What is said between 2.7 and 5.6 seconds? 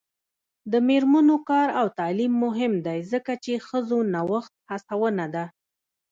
دی ځکه چې ښځو نوښت هڅونه ده.